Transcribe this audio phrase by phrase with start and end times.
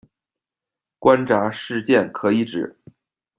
[0.97, 2.75] 关闸事件可以指：